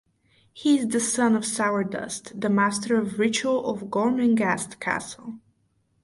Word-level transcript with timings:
He 0.51 0.79
is 0.79 0.87
the 0.87 0.99
son 0.99 1.35
of 1.35 1.43
Sourdust, 1.45 2.41
the 2.41 2.49
Master 2.49 2.95
of 2.95 3.19
Ritual 3.19 3.65
of 3.69 3.91
Gormenghast 3.91 4.79
castle. 4.79 5.35